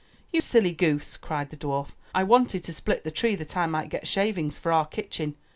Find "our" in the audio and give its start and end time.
4.71-4.87